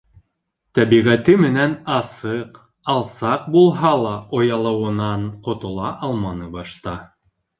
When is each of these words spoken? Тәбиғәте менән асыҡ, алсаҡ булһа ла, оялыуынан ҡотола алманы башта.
Тәбиғәте 0.77 1.33
менән 1.41 1.75
асыҡ, 1.97 2.57
алсаҡ 2.95 3.45
булһа 3.57 3.91
ла, 4.05 4.15
оялыуынан 4.39 5.29
ҡотола 5.49 5.95
алманы 6.11 6.49
башта. 6.57 6.99